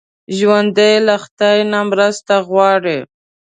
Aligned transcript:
ژوندي 0.37 0.93
له 1.07 1.15
خدای 1.23 1.59
نه 1.71 1.79
مرسته 1.89 2.35
غواړي 2.49 2.97